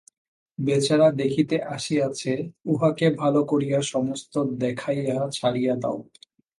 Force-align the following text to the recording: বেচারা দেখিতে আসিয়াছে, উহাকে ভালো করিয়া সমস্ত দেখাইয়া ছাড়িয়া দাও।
বেচারা 0.59 1.07
দেখিতে 1.11 1.55
আসিয়াছে, 1.75 2.31
উহাকে 2.65 3.05
ভালো 3.15 3.41
করিয়া 3.43 3.79
সমস্ত 3.83 4.33
দেখাইয়া 4.59 5.17
ছাড়িয়া 5.31 5.73
দাও। 5.75 5.97